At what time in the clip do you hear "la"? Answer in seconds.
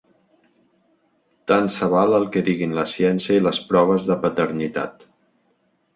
2.79-2.87